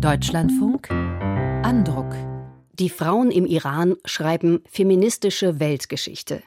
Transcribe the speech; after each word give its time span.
Deutschlandfunk 0.00 0.90
Andruck 0.90 2.14
die 2.78 2.88
Frauen 2.88 3.32
im 3.32 3.44
Iran 3.44 3.96
schreiben 4.04 4.62
feministische 4.70 5.58
Weltgeschichte. 5.58 6.44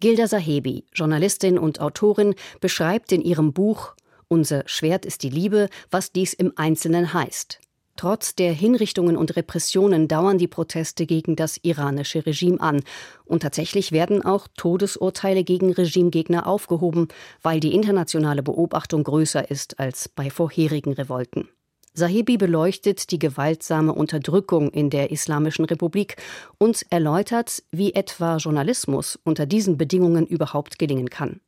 Gilda 0.00 0.26
Sahebi, 0.26 0.84
Journalistin 0.92 1.58
und 1.58 1.80
Autorin, 1.80 2.34
beschreibt 2.60 3.12
in 3.12 3.22
ihrem 3.22 3.54
Buch 3.54 3.94
Unser 4.28 4.64
Schwert 4.66 5.06
ist 5.06 5.22
die 5.22 5.30
Liebe, 5.30 5.70
was 5.90 6.12
dies 6.12 6.34
im 6.34 6.52
Einzelnen 6.56 7.14
heißt. 7.14 7.60
Trotz 7.96 8.34
der 8.34 8.52
Hinrichtungen 8.52 9.16
und 9.16 9.34
Repressionen 9.34 10.06
dauern 10.06 10.36
die 10.36 10.48
Proteste 10.48 11.06
gegen 11.06 11.36
das 11.36 11.58
iranische 11.62 12.26
Regime 12.26 12.60
an. 12.60 12.82
Und 13.24 13.40
tatsächlich 13.40 13.92
werden 13.92 14.22
auch 14.22 14.48
Todesurteile 14.58 15.44
gegen 15.44 15.72
Regimegegner 15.72 16.46
aufgehoben, 16.46 17.08
weil 17.40 17.60
die 17.60 17.72
internationale 17.72 18.42
Beobachtung 18.42 19.04
größer 19.04 19.50
ist 19.50 19.80
als 19.80 20.10
bei 20.10 20.28
vorherigen 20.28 20.92
Revolten. 20.92 21.48
Sahibi 21.92 22.36
beleuchtet 22.36 23.10
die 23.10 23.18
gewaltsame 23.18 23.92
Unterdrückung 23.92 24.70
in 24.70 24.90
der 24.90 25.10
Islamischen 25.10 25.64
Republik 25.64 26.16
und 26.58 26.86
erläutert, 26.90 27.62
wie 27.72 27.94
etwa 27.94 28.36
Journalismus 28.36 29.18
unter 29.24 29.44
diesen 29.46 29.76
Bedingungen 29.76 30.26
überhaupt 30.26 30.78
gelingen 30.78 31.10
kann. 31.10 31.40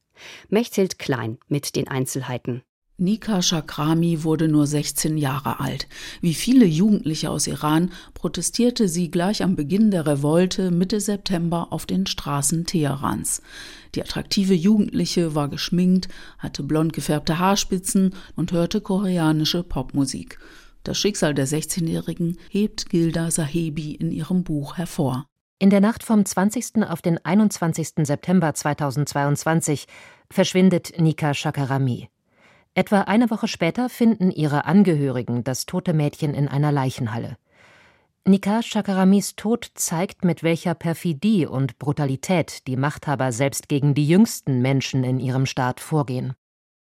Mechthild 0.48 0.98
Klein 0.98 1.38
mit 1.48 1.76
den 1.76 1.88
Einzelheiten. 1.88 2.62
Nika 2.98 3.40
Shakrami 3.40 4.22
wurde 4.22 4.48
nur 4.48 4.66
16 4.66 5.16
Jahre 5.16 5.60
alt. 5.60 5.88
Wie 6.20 6.34
viele 6.34 6.66
Jugendliche 6.66 7.30
aus 7.30 7.46
Iran 7.46 7.90
protestierte 8.14 8.86
sie 8.86 9.10
gleich 9.10 9.42
am 9.42 9.56
Beginn 9.56 9.90
der 9.90 10.06
Revolte 10.06 10.70
Mitte 10.70 11.00
September 11.00 11.68
auf 11.70 11.86
den 11.86 12.06
Straßen 12.06 12.64
Teherans. 12.66 13.42
Die 13.94 14.02
attraktive 14.02 14.54
Jugendliche 14.54 15.34
war 15.34 15.48
geschminkt, 15.48 16.08
hatte 16.38 16.62
blond 16.62 16.92
gefärbte 16.92 17.38
Haarspitzen 17.38 18.14
und 18.36 18.52
hörte 18.52 18.80
koreanische 18.80 19.62
Popmusik. 19.62 20.38
Das 20.84 20.98
Schicksal 20.98 21.32
der 21.32 21.48
16-Jährigen 21.48 22.38
hebt 22.50 22.90
Gilda 22.90 23.30
Sahebi 23.30 23.92
in 23.92 24.12
ihrem 24.12 24.44
Buch 24.44 24.76
hervor. 24.76 25.26
In 25.58 25.70
der 25.70 25.80
Nacht 25.80 26.02
vom 26.02 26.24
20. 26.24 26.82
auf 26.88 27.02
den 27.02 27.24
21. 27.24 27.90
September 28.02 28.52
2022 28.52 29.86
verschwindet 30.28 30.98
Nika 30.98 31.34
Shakarami. 31.34 32.08
Etwa 32.74 33.02
eine 33.02 33.30
Woche 33.30 33.48
später 33.48 33.90
finden 33.90 34.30
ihre 34.30 34.64
Angehörigen 34.64 35.44
das 35.44 35.66
tote 35.66 35.92
Mädchen 35.92 36.32
in 36.32 36.48
einer 36.48 36.72
Leichenhalle. 36.72 37.36
Nikah 38.24 38.62
Shakaramis 38.62 39.36
Tod 39.36 39.72
zeigt, 39.74 40.24
mit 40.24 40.42
welcher 40.42 40.74
Perfidie 40.74 41.46
und 41.46 41.78
Brutalität 41.78 42.66
die 42.66 42.76
Machthaber 42.76 43.32
selbst 43.32 43.68
gegen 43.68 43.94
die 43.94 44.06
jüngsten 44.06 44.62
Menschen 44.62 45.04
in 45.04 45.18
ihrem 45.18 45.44
Staat 45.44 45.80
vorgehen. 45.80 46.34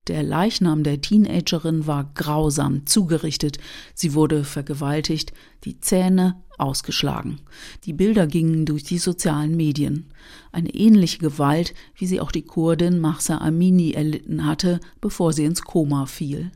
Der 0.08 0.24
Leichnam 0.24 0.82
der 0.82 1.00
Teenagerin 1.00 1.86
war 1.86 2.10
grausam 2.14 2.86
zugerichtet. 2.86 3.58
Sie 3.94 4.14
wurde 4.14 4.42
vergewaltigt, 4.42 5.32
die 5.62 5.78
Zähne 5.78 6.42
ausgeschlagen. 6.58 7.40
Die 7.84 7.92
Bilder 7.92 8.26
gingen 8.26 8.66
durch 8.66 8.82
die 8.82 8.98
sozialen 8.98 9.56
Medien. 9.56 10.12
Eine 10.50 10.74
ähnliche 10.74 11.18
Gewalt, 11.18 11.72
wie 11.94 12.06
sie 12.06 12.20
auch 12.20 12.32
die 12.32 12.42
Kurdin 12.42 12.98
Mahsa 12.98 13.38
Amini 13.38 13.92
erlitten 13.92 14.44
hatte, 14.44 14.80
bevor 15.00 15.32
sie 15.32 15.44
ins 15.44 15.62
Koma 15.62 16.06
fiel. 16.06 16.50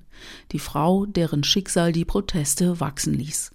Die 0.51 0.59
Frau, 0.59 1.07
deren 1.07 1.45
Schicksal 1.45 1.93
die 1.93 2.05
Proteste 2.05 2.81
wachsen 2.81 3.15
ließ. 3.15 3.53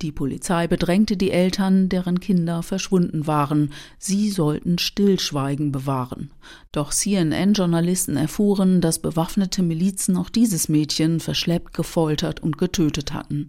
Die 0.00 0.12
Polizei 0.12 0.68
bedrängte 0.68 1.16
die 1.16 1.32
Eltern, 1.32 1.88
deren 1.88 2.20
Kinder 2.20 2.62
verschwunden 2.62 3.26
waren. 3.26 3.72
Sie 3.98 4.30
sollten 4.30 4.78
Stillschweigen 4.78 5.72
bewahren. 5.72 6.30
Doch 6.70 6.92
CNN-Journalisten 6.92 8.16
erfuhren, 8.16 8.80
dass 8.80 9.00
bewaffnete 9.00 9.60
Milizen 9.64 10.16
auch 10.16 10.30
dieses 10.30 10.68
Mädchen 10.68 11.18
verschleppt, 11.18 11.74
gefoltert 11.74 12.40
und 12.40 12.58
getötet 12.58 13.12
hatten. 13.12 13.48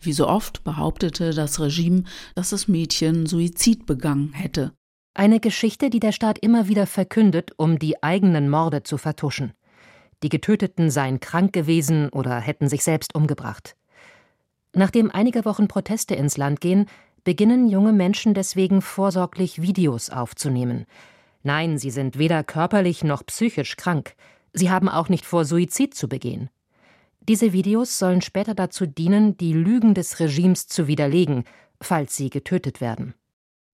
Wie 0.00 0.14
so 0.14 0.26
oft 0.26 0.64
behauptete 0.64 1.34
das 1.34 1.60
Regime, 1.60 2.04
dass 2.34 2.48
das 2.48 2.66
Mädchen 2.66 3.26
Suizid 3.26 3.84
begangen 3.84 4.32
hätte. 4.32 4.72
Eine 5.12 5.38
Geschichte, 5.38 5.90
die 5.90 6.00
der 6.00 6.12
Staat 6.12 6.38
immer 6.38 6.66
wieder 6.66 6.86
verkündet, 6.86 7.50
um 7.58 7.78
die 7.78 8.02
eigenen 8.02 8.48
Morde 8.48 8.84
zu 8.84 8.96
vertuschen. 8.96 9.52
Die 10.22 10.30
Getöteten 10.30 10.90
seien 10.90 11.20
krank 11.20 11.52
gewesen 11.52 12.08
oder 12.08 12.40
hätten 12.40 12.70
sich 12.70 12.84
selbst 12.84 13.14
umgebracht. 13.14 13.76
Nachdem 14.72 15.10
einige 15.10 15.44
Wochen 15.44 15.68
Proteste 15.68 16.14
ins 16.14 16.36
Land 16.36 16.60
gehen, 16.60 16.86
beginnen 17.24 17.68
junge 17.68 17.92
Menschen 17.92 18.34
deswegen 18.34 18.82
vorsorglich 18.82 19.60
Videos 19.60 20.10
aufzunehmen. 20.10 20.86
Nein, 21.42 21.78
sie 21.78 21.90
sind 21.90 22.18
weder 22.18 22.44
körperlich 22.44 23.02
noch 23.02 23.24
psychisch 23.26 23.76
krank. 23.76 24.14
Sie 24.52 24.70
haben 24.70 24.88
auch 24.88 25.08
nicht 25.08 25.26
vor, 25.26 25.44
Suizid 25.44 25.94
zu 25.94 26.08
begehen. 26.08 26.50
Diese 27.20 27.52
Videos 27.52 27.98
sollen 27.98 28.22
später 28.22 28.54
dazu 28.54 28.86
dienen, 28.86 29.36
die 29.36 29.52
Lügen 29.52 29.94
des 29.94 30.20
Regimes 30.20 30.66
zu 30.66 30.86
widerlegen, 30.86 31.44
falls 31.80 32.16
sie 32.16 32.30
getötet 32.30 32.80
werden. 32.80 33.14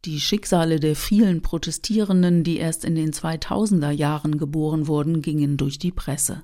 Die 0.04 0.20
Schicksale 0.20 0.78
der 0.78 0.94
vielen 0.94 1.42
Protestierenden, 1.42 2.44
die 2.44 2.58
erst 2.58 2.84
in 2.84 2.94
den 2.94 3.12
2000er 3.12 3.90
Jahren 3.90 4.38
geboren 4.38 4.86
wurden, 4.86 5.20
gingen 5.20 5.56
durch 5.56 5.80
die 5.80 5.90
Presse. 5.90 6.42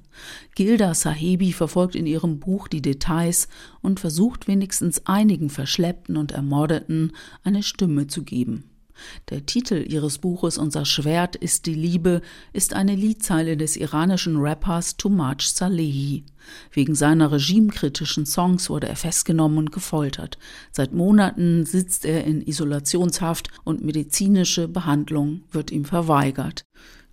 Gilda 0.56 0.94
Sahebi 0.94 1.52
verfolgt 1.52 1.94
in 1.94 2.06
ihrem 2.06 2.40
Buch 2.40 2.66
die 2.66 2.82
Details 2.82 3.46
und 3.80 4.00
versucht 4.00 4.48
wenigstens 4.48 5.06
einigen 5.06 5.48
Verschleppten 5.48 6.16
und 6.16 6.32
Ermordeten 6.32 7.12
eine 7.44 7.62
Stimme 7.62 8.08
zu 8.08 8.24
geben. 8.24 8.71
Der 9.30 9.46
Titel 9.46 9.84
ihres 9.88 10.18
Buches 10.18 10.58
Unser 10.58 10.84
Schwert 10.84 11.36
ist 11.36 11.66
die 11.66 11.74
Liebe 11.74 12.20
ist 12.52 12.74
eine 12.74 12.94
Liedzeile 12.94 13.56
des 13.56 13.76
iranischen 13.76 14.36
Rappers 14.38 14.96
Tumaj 14.96 15.42
Salehi. 15.42 16.24
Wegen 16.72 16.94
seiner 16.94 17.32
regimekritischen 17.32 18.26
Songs 18.26 18.68
wurde 18.68 18.88
er 18.88 18.96
festgenommen 18.96 19.58
und 19.58 19.72
gefoltert. 19.72 20.38
Seit 20.70 20.92
Monaten 20.92 21.64
sitzt 21.64 22.04
er 22.04 22.24
in 22.24 22.42
Isolationshaft 22.42 23.48
und 23.64 23.84
medizinische 23.84 24.68
Behandlung 24.68 25.42
wird 25.50 25.70
ihm 25.70 25.84
verweigert. 25.84 26.64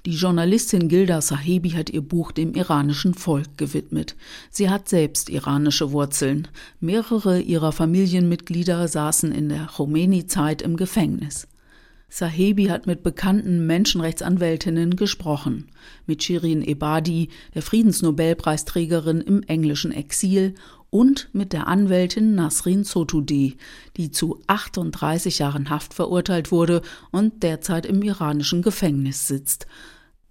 Die 0.05 0.15
Journalistin 0.15 0.87
Gilda 0.87 1.21
Sahebi 1.21 1.71
hat 1.71 1.89
ihr 1.89 2.01
Buch 2.01 2.31
dem 2.31 2.53
iranischen 2.53 3.13
Volk 3.13 3.57
gewidmet. 3.57 4.15
Sie 4.49 4.69
hat 4.69 4.87
selbst 4.87 5.29
iranische 5.29 5.91
Wurzeln. 5.91 6.47
Mehrere 6.79 7.41
ihrer 7.41 7.73
Familienmitglieder 7.73 8.87
saßen 8.87 9.33
in 9.33 9.49
der 9.49 9.67
Khomeini-Zeit 9.67 10.61
im 10.61 10.77
Gefängnis. 10.77 11.47
Sahebi 12.09 12.65
hat 12.65 12.87
mit 12.87 13.03
bekannten 13.03 13.67
Menschenrechtsanwältinnen 13.67 14.95
gesprochen, 14.95 15.67
mit 16.07 16.23
Shirin 16.23 16.63
Ebadi, 16.63 17.29
der 17.53 17.61
Friedensnobelpreisträgerin 17.61 19.21
im 19.21 19.43
englischen 19.43 19.91
Exil, 19.91 20.55
und 20.89 21.29
mit 21.33 21.53
der 21.53 21.67
Anwältin 21.67 22.35
Nasrin 22.35 22.83
Sotoudeh, 22.83 23.57
die 23.95 24.11
zu 24.11 24.41
38 24.47 25.39
Jahren 25.39 25.69
Haft 25.69 25.93
verurteilt 25.93 26.51
wurde 26.51 26.81
und 27.11 27.43
derzeit 27.43 27.85
im 27.85 28.01
iranischen 28.01 28.61
Gefängnis 28.61 29.27
sitzt. 29.27 29.67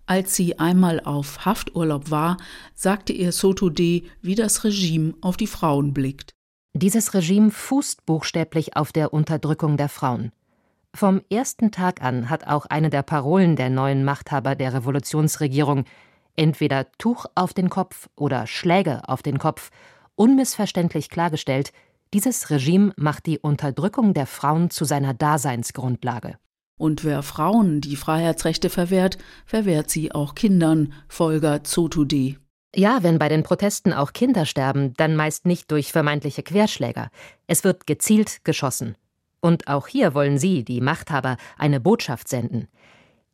Als 0.06 0.34
sie 0.34 0.58
einmal 0.58 1.00
auf 1.00 1.44
Hafturlaub 1.44 2.10
war, 2.10 2.38
sagte 2.74 3.12
ihr 3.12 3.30
Sotoudeh, 3.30 4.04
wie 4.22 4.34
das 4.34 4.64
Regime 4.64 5.14
auf 5.20 5.36
die 5.36 5.46
Frauen 5.46 5.92
blickt. 5.92 6.32
Dieses 6.72 7.14
Regime 7.14 7.50
fußt 7.50 8.06
buchstäblich 8.06 8.76
auf 8.76 8.92
der 8.92 9.12
Unterdrückung 9.12 9.76
der 9.76 9.88
Frauen. 9.88 10.32
Vom 10.98 11.22
ersten 11.30 11.70
Tag 11.70 12.02
an 12.02 12.28
hat 12.28 12.48
auch 12.48 12.66
eine 12.66 12.90
der 12.90 13.04
Parolen 13.04 13.54
der 13.54 13.70
neuen 13.70 14.04
Machthaber 14.04 14.56
der 14.56 14.74
Revolutionsregierung 14.74 15.84
entweder 16.34 16.90
Tuch 16.98 17.26
auf 17.36 17.54
den 17.54 17.70
Kopf 17.70 18.08
oder 18.16 18.48
Schläge 18.48 19.08
auf 19.08 19.22
den 19.22 19.38
Kopf 19.38 19.70
unmissverständlich 20.16 21.08
klargestellt, 21.08 21.72
dieses 22.12 22.50
Regime 22.50 22.94
macht 22.96 23.26
die 23.26 23.38
Unterdrückung 23.38 24.12
der 24.12 24.26
Frauen 24.26 24.70
zu 24.70 24.84
seiner 24.84 25.14
Daseinsgrundlage. 25.14 26.36
Und 26.78 27.04
wer 27.04 27.22
Frauen 27.22 27.80
die 27.80 27.94
Freiheitsrechte 27.94 28.68
verwehrt, 28.68 29.18
verwehrt 29.46 29.90
sie 29.90 30.10
auch 30.10 30.34
Kindern, 30.34 30.92
folgert 31.06 31.68
Zotudi. 31.68 32.38
Ja, 32.74 33.04
wenn 33.04 33.20
bei 33.20 33.28
den 33.28 33.44
Protesten 33.44 33.92
auch 33.92 34.12
Kinder 34.12 34.46
sterben, 34.46 34.94
dann 34.94 35.14
meist 35.14 35.46
nicht 35.46 35.70
durch 35.70 35.92
vermeintliche 35.92 36.42
Querschläger. 36.42 37.10
Es 37.46 37.62
wird 37.62 37.86
gezielt 37.86 38.44
geschossen. 38.44 38.96
Und 39.40 39.68
auch 39.68 39.86
hier 39.86 40.14
wollen 40.14 40.38
Sie, 40.38 40.64
die 40.64 40.80
Machthaber, 40.80 41.36
eine 41.56 41.80
Botschaft 41.80 42.28
senden. 42.28 42.68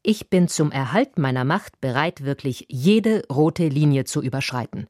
Ich 0.03 0.29
bin 0.29 0.49
zum 0.49 0.71
Erhalt 0.71 1.19
meiner 1.19 1.45
Macht 1.45 1.81
bereit, 1.81 2.25
wirklich 2.25 2.67
jede 2.69 3.23
rote 3.33 3.69
Linie 3.69 4.05
zu 4.05 4.23
überschreiten. 4.23 4.87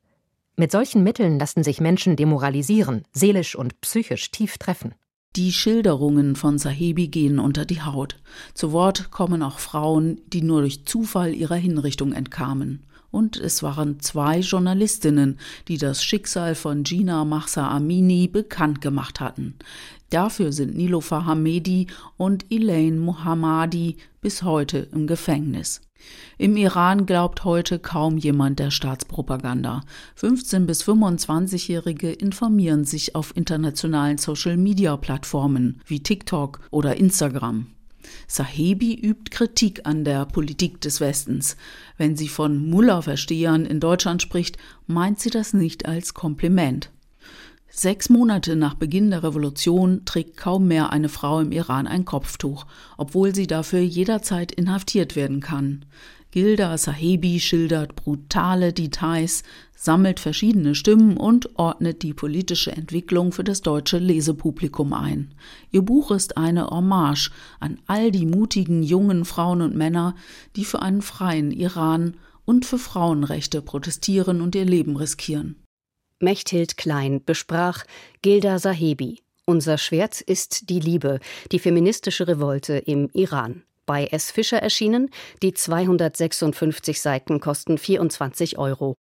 Mit 0.57 0.73
solchen 0.73 1.03
Mitteln 1.03 1.39
lassen 1.39 1.63
sich 1.63 1.81
Menschen 1.81 2.17
demoralisieren, 2.17 3.05
seelisch 3.13 3.55
und 3.55 3.81
psychisch 3.81 4.31
tief 4.31 4.59
treffen. 4.59 4.95
Die 5.37 5.53
Schilderungen 5.53 6.37
von 6.37 6.59
Sahebi 6.59 7.09
gehen 7.09 7.39
unter 7.39 7.65
die 7.65 7.83
Haut. 7.83 8.17
Zu 8.55 8.71
Wort 8.73 9.11
kommen 9.11 9.43
auch 9.43 9.59
Frauen, 9.59 10.21
die 10.29 10.43
nur 10.43 10.61
durch 10.61 10.85
Zufall 10.85 11.35
ihrer 11.35 11.57
Hinrichtung 11.57 12.13
entkamen 12.13 12.85
und 13.15 13.37
es 13.37 13.63
waren 13.63 14.01
zwei 14.01 14.41
Journalistinnen, 14.41 15.39
die 15.69 15.79
das 15.79 16.03
Schicksal 16.03 16.57
von 16.57 16.83
Gina 16.83 17.25
Mahsa 17.25 17.69
Amini 17.69 18.27
bekannt 18.27 18.81
gemacht 18.81 19.21
hatten. 19.21 19.55
Dafür 20.11 20.53
sind 20.53 20.77
Nilofer 20.77 21.25
Hamedi 21.25 21.87
und 22.17 22.45
Elaine 22.51 22.99
Mohammadi 22.99 23.99
bis 24.21 24.43
heute 24.43 24.89
im 24.93 25.07
Gefängnis. 25.07 25.81
Im 26.37 26.57
Iran 26.57 27.07
glaubt 27.07 27.45
heute 27.45 27.79
kaum 27.79 28.19
jemand 28.19 28.59
der 28.59 28.71
Staatspropaganda. 28.71 29.83
15 30.17 30.67
bis 30.67 30.83
25-Jährige 30.83 32.13
informieren 32.13 32.85
sich 32.85 33.15
auf 33.15 33.37
internationalen 33.37 34.19
Social-Media-Plattformen 34.19 35.81
wie 35.87 36.03
TikTok 36.03 36.61
oder 36.71 36.97
Instagram. 36.97 37.69
Sahebi 38.27 38.95
übt 38.95 39.31
Kritik 39.31 39.87
an 39.87 40.05
der 40.05 40.27
Politik 40.27 40.81
des 40.81 41.01
Westens. 41.01 41.57
Wenn 41.97 42.17
sie 42.17 42.29
von 42.29 42.69
Mullah-Verstehern 42.69 43.65
in 43.65 43.81
Deutschland 43.81 44.21
spricht, 44.21 44.59
meint 44.87 45.21
sie 45.21 45.31
das 45.31 45.55
nicht 45.55 45.87
als 45.87 46.15
Kompliment. 46.15 46.91
Sechs 47.77 48.09
Monate 48.09 48.55
nach 48.55 48.75
Beginn 48.75 49.11
der 49.11 49.25
Revolution 49.25 50.05
trägt 50.05 50.37
kaum 50.37 50.69
mehr 50.69 50.93
eine 50.93 51.09
Frau 51.09 51.41
im 51.41 51.51
Iran 51.51 51.89
ein 51.89 52.05
Kopftuch, 52.05 52.67
obwohl 52.97 53.35
sie 53.35 53.49
dafür 53.49 53.81
jederzeit 53.81 54.53
inhaftiert 54.53 55.17
werden 55.17 55.41
kann. 55.41 55.85
Gilda 56.31 56.79
Sahebi 56.79 57.41
schildert 57.41 57.97
brutale 57.97 58.73
Details, 58.73 59.43
sammelt 59.75 60.21
verschiedene 60.21 60.77
Stimmen 60.77 61.17
und 61.17 61.59
ordnet 61.59 62.05
die 62.05 62.15
politische 62.15 62.71
Entwicklung 62.71 63.33
für 63.33 63.45
das 63.45 63.61
deutsche 63.61 63.99
Lesepublikum 63.99 64.93
ein. 64.93 65.35
Ihr 65.73 65.83
Buch 65.83 66.13
ist 66.13 66.37
eine 66.37 66.69
Hommage 66.69 67.33
an 67.59 67.79
all 67.89 68.13
die 68.13 68.27
mutigen 68.27 68.85
jungen 68.85 69.25
Frauen 69.25 69.61
und 69.61 69.75
Männer, 69.75 70.15
die 70.55 70.65
für 70.65 70.81
einen 70.81 71.03
freien 71.03 71.51
Iran 71.51 72.15
und 72.45 72.67
für 72.67 72.79
Frauenrechte 72.79 73.63
protestieren 73.63 74.41
und 74.41 74.55
ihr 74.55 74.65
Leben 74.65 74.97
riskieren. 74.97 75.57
Mechthild 76.25 76.77
Klein 76.77 77.25
besprach 77.25 77.85
Gilda 78.23 78.59
Sahebi. 78.59 79.21
Unser 79.47 79.79
Schwert 79.79 80.23
ist 80.23 80.71
die 80.71 80.81
Liebe, 80.81 81.21
die 81.53 81.59
feministische 81.59 82.27
Revolte 82.27 82.79
im 82.79 83.11
Iran. 83.13 83.63
Bei 83.87 84.07
S. 84.07 84.31
Fischer 84.31 84.59
erschienen, 84.59 85.11
die 85.43 85.53
256 85.53 87.01
Seiten 87.01 87.41
kosten 87.41 87.77
24 87.77 88.59
Euro. 88.59 88.95